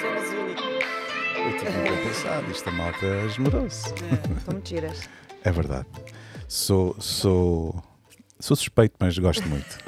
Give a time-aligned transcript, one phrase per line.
[0.00, 0.64] Somos únicos.
[1.36, 3.88] Eu tive bem pensado, isto a malta esmerou-se.
[4.36, 5.08] Estão mentiras.
[5.42, 5.86] É verdade.
[6.46, 7.82] Sou, sou,
[8.40, 9.78] sou suspeito, mas gosto muito.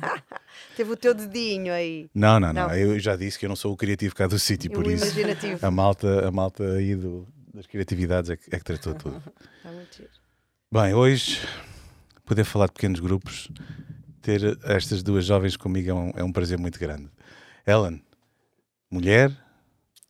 [0.76, 2.08] Teve o teu dedinho aí.
[2.14, 2.68] Não, não, não.
[2.68, 2.74] Não.
[2.74, 5.66] Eu já disse que eu não sou o criativo cá do sítio, por isso imaginativo.
[5.66, 9.22] a malta, a malta aí do- das criatividades é que, é que tratou tudo.
[9.58, 10.08] Está muito giro.
[10.72, 11.40] Bem, hoje
[12.24, 13.48] poder falar de pequenos grupos,
[14.22, 17.10] ter estas duas jovens comigo é um, é um prazer muito grande.
[17.66, 18.02] Ellen,
[18.90, 19.30] mulher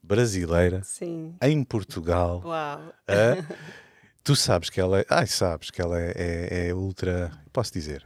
[0.03, 1.35] brasileira Sim.
[1.43, 2.43] em Portugal.
[2.45, 2.93] Uau.
[3.09, 3.57] Ah,
[4.23, 5.07] tu sabes que ela é.
[5.09, 7.31] Ai, sabes que ela é, é- é ultra.
[7.53, 8.05] Posso dizer?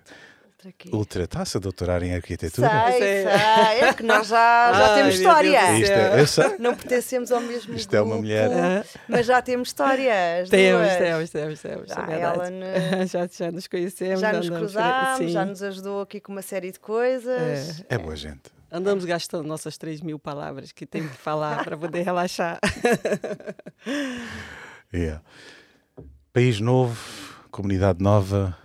[0.69, 0.91] Aqui.
[0.93, 1.25] Ultra.
[1.25, 2.69] Está-se a doutorar em arquitetura?
[2.91, 3.25] Sei, Sei.
[3.25, 3.81] sei.
[3.89, 5.79] É que nós já, já Ai, temos história.
[5.79, 6.59] Isto é, eu sei.
[6.59, 8.51] Não pertencemos ao mesmo Isto é uma grupo, mulher.
[8.53, 10.41] Ah, Mas já temos história.
[10.43, 11.89] as temos, temos, temos, temos.
[11.89, 14.21] Já, é ela ne- já, já nos conhecemos.
[14.21, 15.29] já nos cruzámos, sim.
[15.29, 17.81] já nos ajudou aqui com uma série de coisas.
[17.89, 17.95] É.
[17.95, 18.55] É boa gente.
[18.71, 22.59] Andamos gastando nossas 3 mil palavras que tem que falar para poder relaxar.
[24.95, 25.21] Yeah.
[26.33, 26.97] País novo,
[27.51, 28.57] comunidade nova.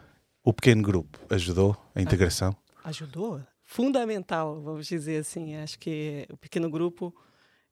[0.44, 2.56] O pequeno grupo ajudou a integração?
[2.84, 3.42] Ajudou?
[3.64, 5.56] Fundamental, vamos dizer assim.
[5.56, 7.16] Acho que o pequeno grupo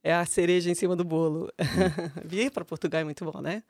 [0.03, 1.51] é a cereja em cima do bolo.
[2.25, 3.63] Vir para Portugal é muito bom, né?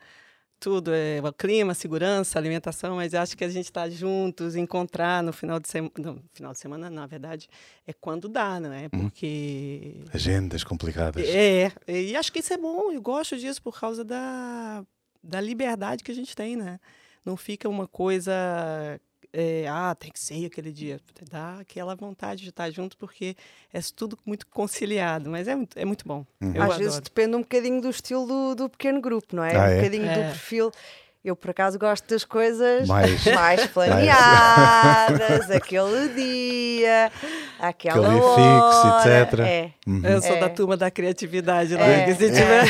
[0.60, 5.32] Tudo é o clima, segurança, alimentação, mas acho que a gente está juntos, encontrar no
[5.32, 5.94] final de semana.
[5.98, 7.48] No final de semana, na verdade,
[7.88, 8.90] é quando dá, não é?
[8.90, 11.26] Porque Agendas complicadas.
[11.26, 14.84] É, e acho que isso é bom, eu gosto disso por causa da,
[15.24, 16.78] da liberdade que a gente tem, né?
[17.26, 19.00] Não fica uma coisa,
[19.32, 21.00] é, ah, tem que ser aquele dia.
[21.30, 23.36] Dá aquela vontade de estar junto, porque
[23.74, 26.26] é tudo muito conciliado, mas é muito, é muito bom.
[26.42, 26.54] Uhum.
[26.56, 26.84] Eu Às adoro.
[26.84, 29.56] vezes depende um bocadinho do estilo do, do pequeno grupo, não é?
[29.56, 29.76] Ah, um é?
[29.78, 30.28] bocadinho do É.
[30.30, 30.72] perfil.
[31.30, 37.12] Eu, por acaso, gosto das coisas Mais- mais planeadas, aquele dia,
[37.60, 38.72] aquela Aquele hora.
[39.04, 39.40] fixo, etc.
[39.42, 40.02] É, Uhum.
[40.06, 40.40] Eu sou É.
[40.40, 41.78] da turma da criatividade, É.
[41.78, 42.06] né?
[42.06, 42.64] Que se tiver...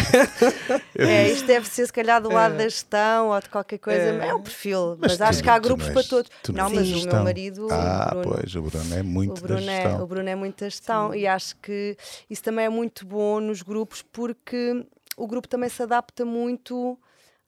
[0.98, 2.58] é, isto deve ser, se calhar, do lado É.
[2.60, 4.00] da gestão ou de qualquer coisa.
[4.02, 4.33] É, É.
[4.33, 6.32] um perfil, Mas mas, tu- acho que há grupos não para todos.
[6.44, 9.04] tu Não, és mas da o meu marido, Ah, o Bruno, pois, o Bruno é
[9.04, 10.04] muito o da Bruno, é, gestão.
[10.04, 11.98] o Bruno é muito da gestão e acho que
[12.30, 14.86] isso também é muito bom nos grupos porque
[15.17, 16.98] o grupo também se adapta muito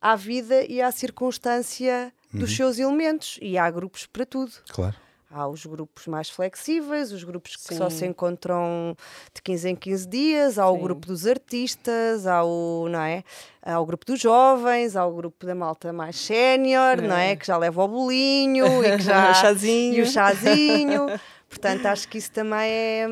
[0.02, 2.56] à vida e à circunstância dos Uhum.
[2.56, 4.52] seus elementos e há grupos para tudo.
[4.70, 4.96] Claro.
[5.34, 7.98] Há os grupos mais flexíveis, os grupos que só Sim.
[7.98, 8.98] se encontram
[9.34, 10.82] de 15 em 15 dias, há o Sim.
[10.84, 13.24] grupo dos artistas, há o, não é?
[13.62, 17.32] Há o grupo dos jovens, há o grupo da malta mais sénior, não é?
[17.32, 17.36] É.
[17.38, 19.94] Que já leva o bolinho e que já o chazinho.
[20.00, 21.08] e o chazinho.
[21.48, 23.08] Portanto, acho que isso também é,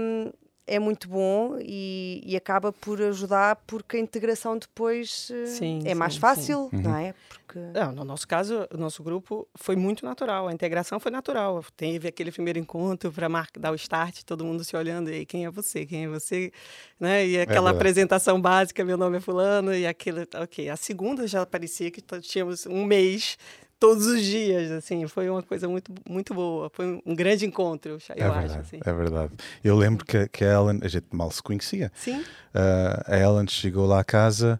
[0.70, 5.96] é muito bom e, e acaba por ajudar porque a integração depois eh, Sim, é
[5.96, 6.82] mais sim, fácil, Uhum.
[6.82, 7.14] não é?
[7.28, 11.64] Porque Não, no nosso caso, o nosso grupo foi muito natural, a integração foi natural.
[11.76, 13.28] Teve aquele primeiro encontro para
[13.60, 15.86] dar o start, todo mundo se olhando, e quem é você?
[15.86, 16.52] Quem é você?
[17.00, 17.26] Né?
[17.28, 17.78] E aquela verdade.
[17.78, 20.70] apresentação básica, meu nome é fulano, e aquilo, ok.
[20.70, 23.38] A segunda já parecia que tínhamos um mês
[23.80, 27.98] todos os dias, assim, foi uma coisa muito, muito boa, foi um- grande encontro, eu
[28.16, 28.80] É acho, verdade, assim.
[28.84, 29.32] é verdade.
[29.64, 31.92] Eu lembro que, que a Ellen, a gente mal se conhecia.
[31.96, 32.24] Sim,
[32.54, 34.60] Ah, a Ellen chegou lá à casa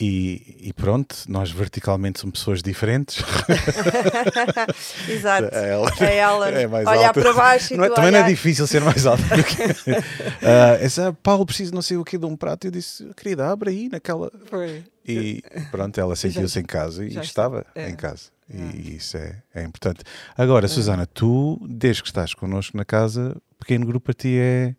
[0.00, 3.22] e, e pronto, nós verticalmente somos pessoas diferentes.
[5.08, 5.48] Exato.
[5.54, 7.20] A Ellen A Ellen é mais olhar alta.
[7.20, 9.56] para baixo e Não é- também não é difícil ser mais alto do que.
[10.46, 12.66] Ah, essa, Paulo, preciso não sei o que de um prato.
[12.66, 14.30] Eu disse, querida, abre aí naquela.
[14.46, 14.84] foi.
[15.08, 17.88] E pronto, ela sentiu-se em casa e já estava é.
[17.88, 18.35] em casa.
[18.48, 20.02] E isso é, é importante.
[20.36, 24.74] Agora, Susana, tu, desde que estás connosco na casa, pequeno grupo para ti é,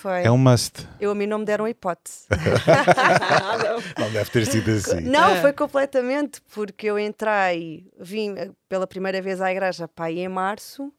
[0.00, 0.22] Foi.
[0.22, 0.86] é um must.
[1.00, 2.26] Eu a mim não me deram hipótese.
[2.30, 3.78] Ah, não.
[4.06, 5.00] Não deve ter sido assim.
[5.00, 5.40] Não, É.
[5.40, 10.92] foi completamente, porque eu entrei, vim eh, pela primeira vez à igreja pai em março.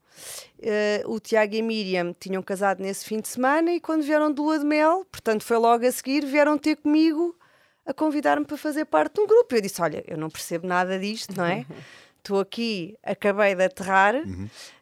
[0.62, 4.30] eh, o Tiago e a Miriam tinham casado nesse fim de semana e quando vieram
[4.34, 7.34] de lua de mel, portanto foi logo a seguir, vieram ter comigo
[7.86, 9.56] a convidar-me para fazer parte de um grupo.
[9.56, 11.66] Eu disse: Olha, eu não percebo nada disto, não é?
[12.20, 14.14] Estou aqui, acabei de aterrar,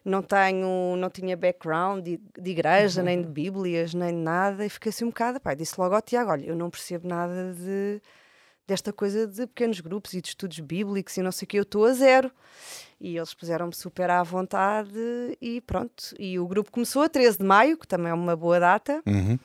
[0.04, 4.68] não tenho, não tinha background de, de igreja, nem de bíblias, nem de nada, e
[4.68, 8.02] fiquei assim um bocado, pá, disse logo ao Tiago, olha, eu não percebo nada de,
[8.66, 11.62] desta coisa de pequenos grupos e de estudos bíblicos e não sei o que, eu
[11.62, 12.30] estou a zero.
[13.00, 14.98] E eles puseram-me super à vontade
[15.40, 16.12] e pronto.
[16.18, 19.38] E o grupo começou a 13 de maio, que também é uma boa data, Uhum.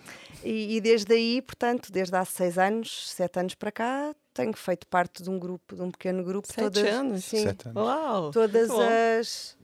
[0.43, 4.87] e, e desde aí, portanto, desde há seis anos, sete anos para cá, tenho feito
[4.87, 6.47] parte de um grupo, de um pequeno grupo.
[6.47, 7.23] Sete todas, anos?
[7.25, 7.81] Sim, Sete anos.
[7.83, 8.31] Uau!
[8.31, 9.57] todas muito bom, as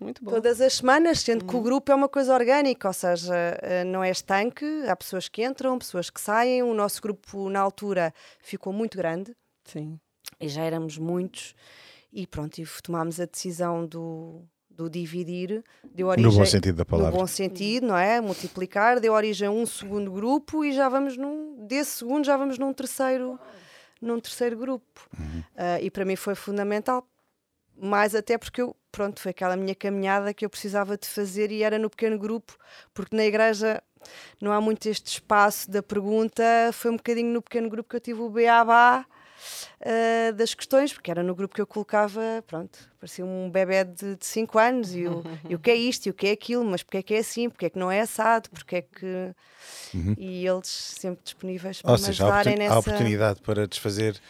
[0.00, 0.30] Muito bom.
[0.30, 1.48] todas as semanas, sendo Uhum.
[1.48, 5.28] que o grupo é uma coisa orgânica, ou seja, eh, não é estanque, há pessoas
[5.28, 6.62] que entram, pessoas que saem.
[6.62, 9.34] O nosso grupo, na altura, ficou muito grande
[9.64, 9.98] Sim.
[10.40, 11.54] e já éramos muitos,
[12.12, 15.64] e pronto, e tomámos a decisão do, do dividir,
[15.94, 16.30] deu origem.
[16.30, 17.12] No bom sentido da palavra.
[17.12, 18.20] No bom sentido, não é?
[18.20, 21.66] Multiplicar, deu origem a um segundo grupo e já vamos num.
[21.66, 23.38] Desse segundo já vamos num terceiro,
[24.00, 25.08] num terceiro grupo.
[25.18, 25.40] Uhum.
[25.40, 27.06] Uh, e para mim foi fundamental.
[27.78, 31.62] Mais até porque eu, pronto, foi aquela minha caminhada que eu precisava de fazer e
[31.62, 32.56] era no pequeno grupo,
[32.94, 33.82] porque na igreja
[34.40, 36.42] não há muito este espaço da pergunta.
[36.72, 39.06] Foi um bocadinho no pequeno grupo que eu tive o beabá
[39.80, 44.16] uh, das questões, porque era no grupo que eu colocava, pronto, parecia um bebê de
[44.20, 46.82] 5 anos e o, e o que é isto e o que é aquilo, mas
[46.82, 49.34] porque é que é assim, porque é que não é assado, porque é que.
[49.94, 50.14] Uhum.
[50.18, 52.74] E eles sempre disponíveis para Ou seja, me ajudarem nessa.
[52.74, 54.20] Há oportunidade para desfazer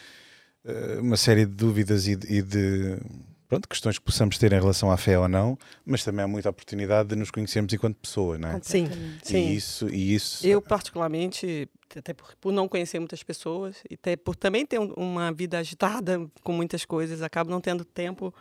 [0.65, 2.99] uh, uma série de dúvidas e de, e de
[3.47, 6.49] pronto, questões que possamos ter em relação à fé ou não, mas também há muita
[6.49, 8.59] oportunidade de nos conhecermos enquanto pessoa, não é?
[8.61, 8.87] Sim,
[9.23, 9.37] sim.
[9.37, 10.45] E isso, e isso...
[10.45, 15.31] Eu, particularmente, até por, por não conhecer muitas pessoas, e até por também ter uma
[15.31, 18.33] vida agitada com muitas coisas, acabo não tendo tempo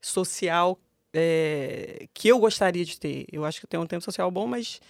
[0.00, 0.78] social
[1.12, 3.26] é, que eu gostaria de ter.
[3.30, 4.80] Eu acho que eu tenho um tempo social bom, mas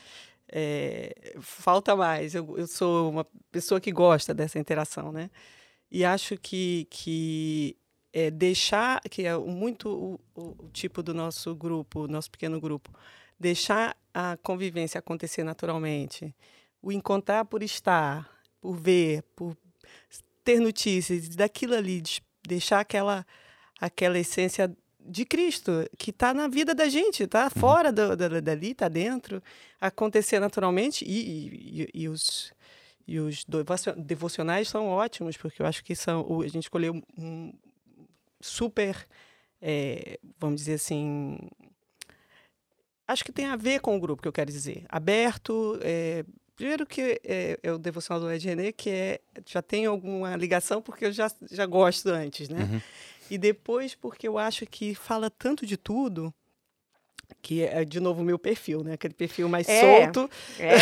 [0.50, 2.34] é, falta mais.
[2.34, 5.30] Eu, eu sou uma pessoa que gosta dessa interação, né?
[5.90, 7.76] E acho que, que
[8.12, 12.90] é, deixar, que é muito o, o, tipo do nosso grupo, nosso pequeno grupo,
[13.38, 16.34] deixar a convivência acontecer naturalmente,
[16.82, 18.28] o encontrar por estar,
[18.60, 19.56] por ver, por
[20.44, 22.02] ter notícias daquilo ali,
[22.46, 23.26] deixar aquela,
[23.80, 27.50] aquela essência de Cristo que está na vida da gente, está uhum.
[27.60, 29.42] fora do, do, dali, está dentro,
[29.80, 32.52] acontecer naturalmente e, e, e os
[33.08, 33.44] e os
[33.96, 37.52] devocionais são ótimos porque eu acho que são a gente escolheu um,
[38.40, 39.06] super,
[39.60, 41.38] é, vamos dizer assim,
[43.06, 44.84] acho que tem a ver com o grupo que eu quero dizer.
[44.88, 50.36] Aberto, é, primeiro que é, é, o devocional do Ednê, que é, já tem alguma
[50.36, 52.60] ligação porque eu já, já gosto antes, né?
[52.60, 52.80] Uhum.
[53.30, 56.32] E depois porque eu acho que fala tanto de tudo
[57.40, 58.94] que é de novo o meu perfil, né?
[58.94, 60.28] Aquele perfil mais é, solto.
[60.58, 60.76] É.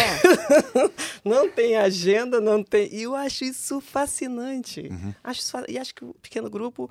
[1.25, 2.93] não tem agenda, não tem.
[2.93, 4.81] E eu acho isso fascinante.
[4.81, 5.15] Uhum.
[5.23, 5.57] Acho isso...
[5.69, 6.91] E acho que o pequeno grupo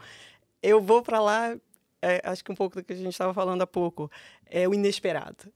[0.62, 1.58] eu vou para lá,
[2.02, 4.10] é, acho que um pouco do que a gente estava falando há pouco,
[4.46, 5.52] é o inesperado.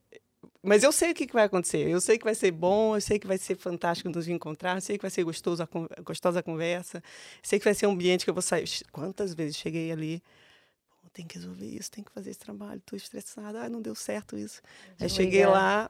[0.63, 1.87] Mas eu sei o que, que vai acontecer.
[1.89, 4.81] Eu sei que vai ser bom, eu sei que vai ser fantástico nos encontrar, eu
[4.81, 5.67] sei que vai ser gostoso a,
[6.03, 7.01] gostosa a conversa,
[7.41, 8.65] sei que vai ser um ambiente que eu vou sair.
[8.91, 10.21] Quantas vezes cheguei ali,
[11.13, 14.37] tem que resolver isso, tem que fazer esse trabalho, estou estressada, ah, não deu certo
[14.37, 14.61] isso.
[14.99, 15.89] Aí cheguei lá,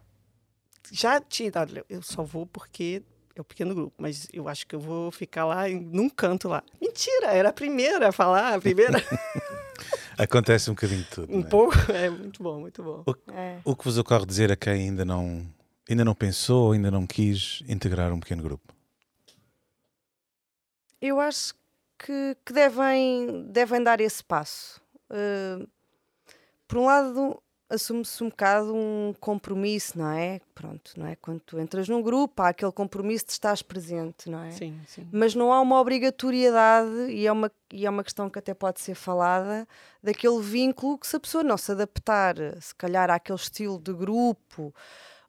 [0.91, 1.51] já tinha,
[1.89, 3.03] eu só vou porque
[3.35, 6.47] é o pequeno grupo, mas eu acho que eu vou ficar lá em, num canto
[6.47, 6.63] lá.
[6.81, 9.01] Mentira, era a primeira a falar, a primeira.
[10.17, 11.33] Acontece um bocadinho de tudo.
[11.35, 11.43] Um é?
[11.43, 13.03] pouco, é muito bom, muito bom.
[13.05, 13.59] O, é.
[13.63, 15.47] o, que vos ocorre dizer a quem ainda não,
[15.89, 18.73] ainda não pensou, ainda não quis integrar um pequeno grupo?
[21.01, 21.55] Eu acho
[21.97, 24.81] que, que devem, devem dar esse passo.
[25.09, 25.67] Uh,
[26.67, 30.41] por um lado, assume-se um bocado um compromisso, não é?
[30.53, 31.15] Pronto, não é?
[31.15, 34.51] Quando tu entras num grupo, há aquele compromisso de estares presente, não é?
[34.51, 35.07] Sim, sim.
[35.11, 38.81] Mas não há uma obrigatoriedade, e é uma, e é uma questão que até pode
[38.81, 39.67] ser falada,
[40.03, 44.73] daquele vínculo que se a pessoa não se adaptar, se calhar, àquele estilo de grupo,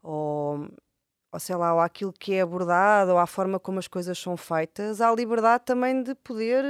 [0.02, 0.68] ou,
[1.30, 4.36] ou sei lá, ou àquilo que é abordado, ou à forma como as coisas são
[4.36, 6.64] feitas, há liberdade também de poder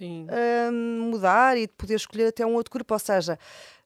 [0.00, 2.94] uh, mudar e de poder escolher até um outro grupo.
[2.94, 3.38] Ou seja,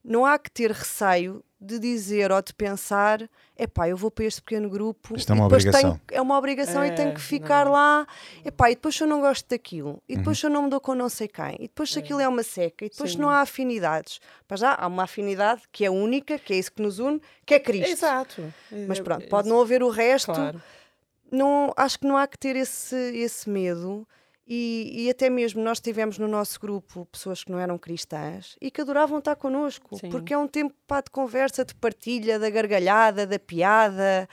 [0.07, 4.41] não há que ter receio de dizer ou de pensar epá, eu vou para este
[4.43, 6.01] pequeno grupo Isto é uma obrigação.
[6.07, 7.73] Tenho, é uma obrigação é, e tenho que ficar não.
[7.73, 8.07] lá
[8.45, 10.51] epá, e depois eu não gosto daquilo e depois uhum.
[10.51, 12.03] eu não me dou com não sei quem e depois se é.
[12.03, 13.19] aquilo é uma seca e depois Sim.
[13.19, 16.83] não há afinidades para já há uma afinidade que é única, que é isso que
[16.83, 18.55] nos une que é Cristo Exato.
[18.87, 20.63] mas pronto, pode não haver o resto claro.
[21.33, 24.07] não, acho que não há que ter esse, esse medo
[24.47, 28.71] e, e, até mesmo nós tivemos no nosso grupo pessoas que não eram cristãs e
[28.71, 30.09] que adoravam estar connosco, Sim.
[30.09, 34.29] porque é um tempo pá, de conversa, de partilha, da gargalhada, da piada,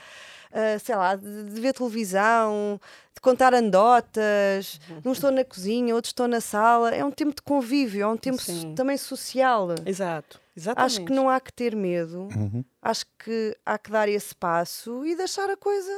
[0.52, 2.80] uh, sei lá, de, de, ver televisão,
[3.12, 4.78] de contar anedotas.
[4.88, 5.10] Uhum.
[5.10, 6.94] Uns estão na cozinha, outros estão na sala.
[6.94, 9.74] É um tempo de convívio, é um tempo so, também social.
[9.84, 10.40] Exato.
[10.56, 10.86] Exatamente.
[10.86, 12.64] Acho que não há que ter medo, uhum.
[12.80, 15.90] acho que há que dar esse passo e deixar a coisa.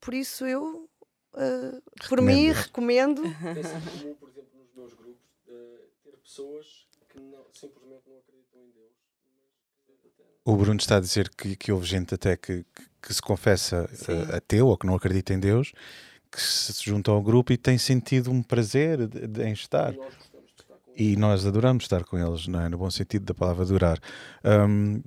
[0.00, 0.88] Por isso eu
[1.34, 3.22] Uh, por mim, recomendo.
[3.24, 3.30] É
[3.98, 8.70] comum, por exemplo, nos meus grupos, uh, ter pessoas que não, simplesmente não acreditam em
[8.70, 8.92] Deus.
[10.44, 13.88] O Bruno está a dizer que, que houve gente até que, que, que se confessa
[14.08, 15.72] uh, ateu ou que não acredita em Deus,
[16.30, 19.94] que se junta ao grupo e tem sentido um prazer de, de, em estar.
[20.94, 22.68] E nós adoramos estar com eles, não é?
[22.68, 23.98] no bom sentido da palavra adorar.
[24.44, 25.02] Um,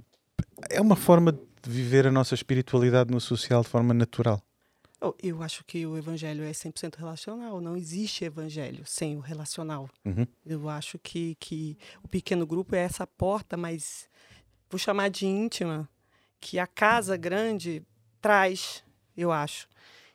[0.69, 4.41] é uma forma de viver a nossa espiritualidade no social de forma natural.
[5.21, 7.59] Eu acho que o evangelho é 100% relacional.
[7.59, 9.89] Não existe evangelho sem o relacional.
[10.05, 10.25] Uhum.
[10.45, 14.07] Eu acho que, que o pequeno grupo é essa porta, mas
[14.69, 15.89] vou chamar de íntima,
[16.39, 17.83] que a casa grande
[18.21, 18.83] traz,
[19.15, 19.67] eu acho,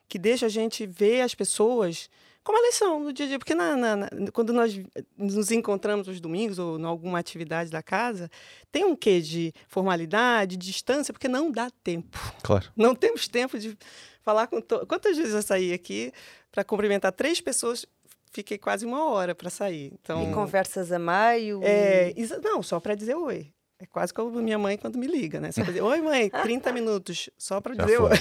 [0.07, 2.09] que deixa a gente ver as pessoas
[2.43, 3.39] como elas são no dia a dia.
[3.39, 4.79] Porque na, na, na, quando nós
[5.17, 8.29] nos encontramos os domingos ou em alguma atividade da casa,
[8.71, 12.17] tem um quê de formalidade, de distância, porque não dá tempo.
[12.41, 12.71] Claro.
[12.75, 13.77] Não temos tempo de
[14.23, 14.61] falar com.
[14.61, 14.85] To...
[14.85, 16.11] Quantas vezes eu saí aqui
[16.51, 17.85] para cumprimentar três pessoas?
[18.31, 19.91] Fiquei quase uma hora para sair.
[20.01, 21.61] Então, e conversas a meio?
[21.63, 22.25] É, e...
[22.41, 23.51] Não, só para dizer oi.
[23.81, 25.51] É quase como minha mãe quando me liga, né?
[25.51, 28.11] Só pra dizer, oi mãe, 30 minutos, só para dizer oi.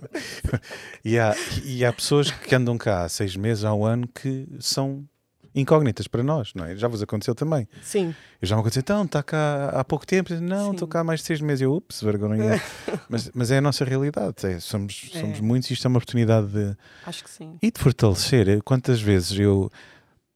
[1.02, 4.46] e, há, e há pessoas que andam cá há seis meses, há um ano, que
[4.60, 5.08] são
[5.54, 6.76] incógnitas para nós, não é?
[6.76, 7.68] Já vos aconteceu também.
[7.82, 8.14] Sim.
[8.40, 11.20] Eu já me aconteceu, então, está cá há pouco tempo, não, estou cá há mais
[11.20, 12.60] de seis meses, eu, ups, vergonha.
[13.08, 15.42] mas, mas é a nossa realidade, é, somos, somos é.
[15.42, 16.76] muitos e isto é uma oportunidade de...
[17.06, 17.58] Acho que sim.
[17.60, 18.62] E de fortalecer.
[18.62, 19.70] Quantas vezes eu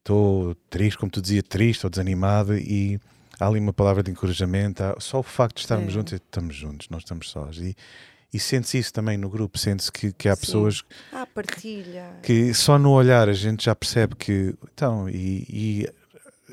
[0.00, 3.00] estou triste, como tu dizia, triste ou desanimado e
[3.40, 5.90] há ali uma palavra de encorajamento, há, só o facto de estarmos é.
[5.90, 7.58] juntos, estamos juntos, não estamos sós.
[7.58, 7.74] E,
[8.34, 10.40] e sente-se isso também no grupo, sente-se que, que há Sim.
[10.40, 12.18] pessoas ah, partilha.
[12.20, 15.88] que só no olhar a gente já percebe que então, e, e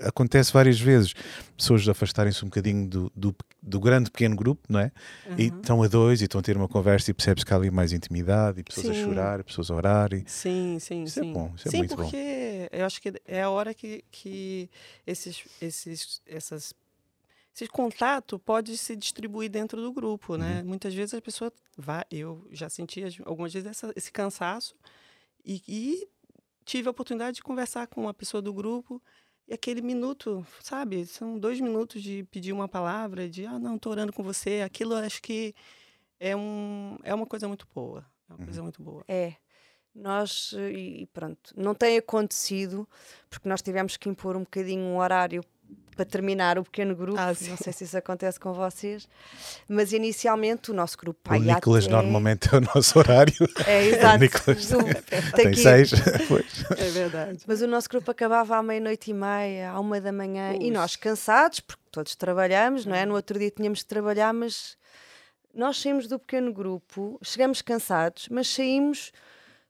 [0.03, 1.15] acontece várias vezes
[1.57, 4.91] pessoas afastarem-se um bocadinho do, do, do, grande pequeno grupo, não é?
[5.27, 5.35] Uhum.
[5.39, 7.71] E estão a dois e estão a ter uma conversa e percebes que há ali
[7.71, 9.01] mais intimidade e pessoas sim.
[9.01, 10.13] a chorar, pessoas a orar.
[10.13, 10.23] E...
[10.27, 11.31] Sim, sim, isso é sim.
[11.31, 14.69] é bom, isso é sim, muito porque eu acho que é a hora que, que
[15.05, 16.73] esses, esses, essas
[17.53, 20.61] esse contato pode se distribuir dentro do grupo, né?
[20.61, 20.69] Uhum.
[20.69, 24.75] Muitas vezes a pessoa vai, eu já senti algumas vezes essa, esse cansaço
[25.45, 26.07] e, e,
[26.63, 29.01] tive a oportunidade de conversar com uma pessoa do grupo
[29.47, 31.05] e aquele minuto, sabe?
[31.05, 34.61] São dois minutos de pedir uma palavra, de ah não, estou orando com você.
[34.61, 35.53] Aquilo acho que
[36.19, 38.45] é um é uma coisa muito boa, é uma uhum.
[38.45, 39.03] coisa muito boa.
[39.07, 39.35] É.
[39.93, 42.87] Nós, e pronto, não tem acontecido,
[43.29, 45.43] porque nós tivemos que impor um bocadinho um horário
[45.95, 49.07] para terminar o pequeno grupo, ah, não sei se isso acontece com vocês,
[49.67, 51.93] mas inicialmente o nosso grupo pai O Nicolas até...
[51.93, 53.35] normalmente é o nosso horário.
[53.67, 54.19] É, exato.
[54.19, 54.67] Nicolas
[55.35, 55.91] tem, tem seis.
[56.77, 57.39] é verdade.
[57.45, 60.95] Mas o nosso grupo acabava à meia-noite e meia, à uma da manhã, e nós
[60.95, 63.05] cansados, porque todos trabalhamos, não é?
[63.05, 64.77] No outro dia tínhamos que trabalhar, mas
[65.53, 69.11] nós saímos do pequeno grupo, chegamos cansados, mas saímos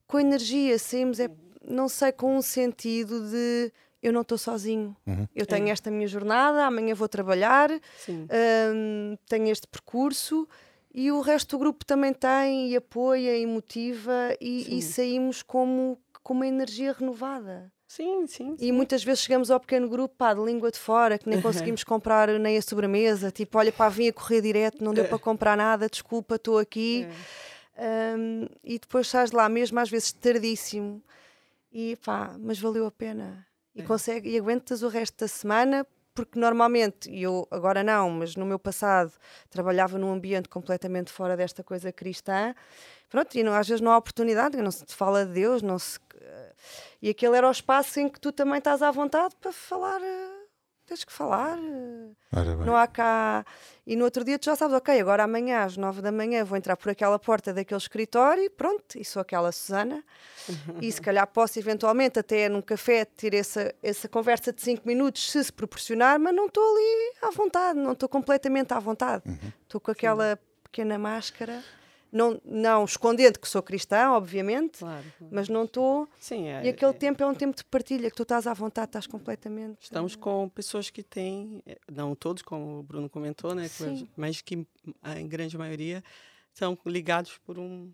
[0.07, 1.29] com energia, saímos, é,
[1.67, 4.95] não sei, com um sentido de eu não estou sozinho.
[5.05, 5.27] Uhum.
[5.35, 5.71] Eu tenho é.
[5.71, 7.69] esta minha jornada, amanhã vou trabalhar,
[8.09, 10.47] um, tenho este percurso
[10.93, 15.97] e o resto do grupo também tem e apoia e motiva e, e saímos como
[16.23, 17.71] com uma energia renovada.
[17.87, 21.17] Sim, sim, sim, E muitas vezes chegamos ao pequeno grupo, pá, de língua de fora,
[21.17, 23.31] que nem conseguimos comprar nem a sobremesa.
[23.31, 27.05] Tipo, olha, pá, vim a correr direto, não deu para comprar nada, desculpa, estou aqui.
[27.75, 28.15] É.
[28.17, 31.03] Um, e depois estás lá, mesmo às vezes tardíssimo,
[31.71, 33.85] e pá, mas valeu a pena e, é.
[33.85, 38.45] consegue, e aguentas o resto da semana porque normalmente, e eu agora não, mas no
[38.45, 39.13] meu passado
[39.49, 42.53] trabalhava num ambiente completamente fora desta coisa cristã,
[43.09, 45.99] pronto, e não, às vezes não há oportunidade, não se fala de Deus, não se.
[47.01, 50.30] E aquele era o espaço em que tu também estás à vontade para falar eh,
[50.91, 51.57] tens que falar.
[52.65, 53.45] Não há cá.
[53.87, 56.57] E no outro dia tu já sabes, ok, agora amanhã às nove da manhã vou
[56.57, 60.03] entrar por aquela porta daquele escritório e pronto, e sou aquela Susana.
[60.81, 65.31] e se calhar posso eventualmente até num café ter essa, essa conversa de cinco minutos
[65.31, 69.23] se se proporcionar, mas não estou ali à vontade, não estou completamente à vontade.
[69.25, 69.51] Uhum.
[69.63, 71.63] Estou com aquela pequena máscara
[72.11, 76.07] não, não escondendo que sou cristã, obviamente, claro, mas não estou.
[76.31, 78.89] É, e aquele é, tempo é um tempo de partilha, que tu estás à vontade,
[78.89, 79.77] estás completamente.
[79.81, 83.69] Estamos com pessoas que têm, eh, não todos, como o Bruno comentou, né,
[84.17, 84.65] mas que
[85.15, 86.03] em grande maioria
[86.53, 87.91] são ligados por um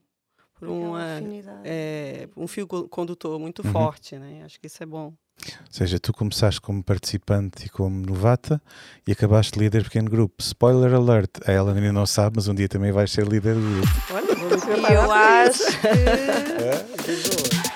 [0.60, 1.20] por uma,
[1.64, 3.72] é, um fio condutor muito uhum.
[3.72, 4.42] forte, né?
[4.44, 5.14] Acho que isso é bom.
[5.46, 8.62] Ou seja, tu começaste como participante e como novata
[9.06, 10.36] e acabaste líder de pequeno grupo.
[10.40, 13.62] Spoiler alert, a Ellen ainda não sabe, mas um dia também vais ser líder do
[13.62, 13.88] grupo.
[14.12, 15.88] Olha, vou eu acho que...
[15.88, 17.67] é, que